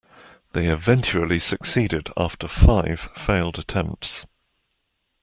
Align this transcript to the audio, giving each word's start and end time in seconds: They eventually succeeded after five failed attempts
They 0.53 0.65
eventually 0.65 1.37
succeeded 1.37 2.09
after 2.17 2.47
five 2.47 3.01
failed 3.15 3.59
attempts 3.59 4.25